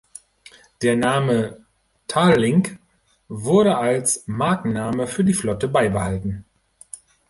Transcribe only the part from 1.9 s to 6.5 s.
„Tallink“ wurde als Markenname für die Flotte beibehalten.